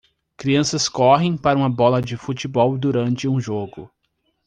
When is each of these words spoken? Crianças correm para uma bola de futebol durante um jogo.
Crianças 0.35 0.89
correm 0.89 1.37
para 1.37 1.55
uma 1.59 1.69
bola 1.69 2.01
de 2.01 2.17
futebol 2.17 2.75
durante 2.75 3.27
um 3.27 3.39
jogo. 3.39 3.87